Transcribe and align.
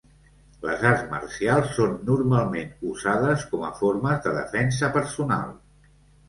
Les 0.67 0.85
arts 0.91 1.01
marcials 1.09 1.75
són 1.75 1.93
normalment 2.07 2.71
usades 2.93 3.45
com 3.53 3.67
a 3.69 3.71
formes 3.83 4.25
de 4.25 4.35
defensa 4.39 4.91
personal. 4.99 5.55